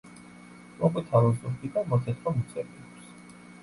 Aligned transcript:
მოყვითალო 0.79 1.31
ზურგი 1.43 1.71
და 1.79 1.87
მოთეთრო 1.93 2.37
მუცელი 2.43 2.85
აქვს. 2.91 3.19